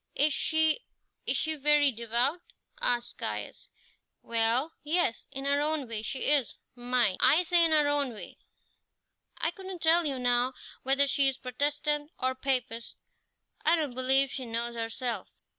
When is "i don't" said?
13.63-13.93